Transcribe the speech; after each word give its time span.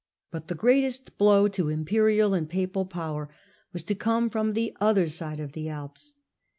But 0.31 0.47
the 0.47 0.55
greatest 0.55 1.15
blow 1.19 1.47
to 1.49 1.69
in 1.69 1.81
Apulia 1.81 1.81
imperial 2.23 2.33
and 2.33 2.49
papal 2.49 2.87
power 2.87 3.29
was 3.71 3.83
to 3.83 3.93
come 3.93 4.29
from 4.29 4.53
the 4.53 4.75
other 4.81 5.07
side 5.07 5.39
of 5.39 5.51
the 5.51 5.69
Alps. 5.69 6.15